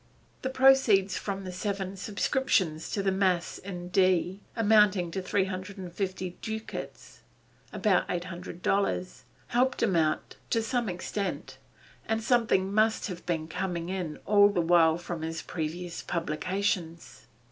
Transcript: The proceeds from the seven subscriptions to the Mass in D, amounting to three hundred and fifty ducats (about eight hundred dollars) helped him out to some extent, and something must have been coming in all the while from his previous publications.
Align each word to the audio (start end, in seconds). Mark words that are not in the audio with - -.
The 0.41 0.49
proceeds 0.49 1.15
from 1.19 1.43
the 1.43 1.51
seven 1.51 1.95
subscriptions 1.95 2.89
to 2.89 3.03
the 3.03 3.11
Mass 3.11 3.59
in 3.59 3.89
D, 3.89 4.41
amounting 4.55 5.11
to 5.11 5.21
three 5.21 5.45
hundred 5.45 5.77
and 5.77 5.93
fifty 5.93 6.39
ducats 6.41 7.19
(about 7.71 8.09
eight 8.09 8.23
hundred 8.23 8.63
dollars) 8.63 9.25
helped 9.49 9.83
him 9.83 9.95
out 9.95 10.37
to 10.49 10.63
some 10.63 10.89
extent, 10.89 11.59
and 12.07 12.23
something 12.23 12.73
must 12.73 13.05
have 13.09 13.23
been 13.27 13.47
coming 13.47 13.89
in 13.89 14.17
all 14.25 14.49
the 14.49 14.59
while 14.59 14.97
from 14.97 15.21
his 15.21 15.43
previous 15.43 16.01
publications. 16.01 17.27